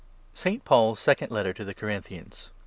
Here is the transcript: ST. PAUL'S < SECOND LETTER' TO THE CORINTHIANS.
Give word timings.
ST. 0.33 0.65
PAUL'S 0.65 0.99
< 0.99 0.99
SECOND 0.99 1.29
LETTER' 1.31 1.53
TO 1.53 1.63
THE 1.63 1.75
CORINTHIANS. 1.75 2.49